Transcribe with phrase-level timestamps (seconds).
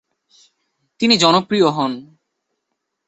[0.99, 1.91] তিনি জনপ্রিয় হন।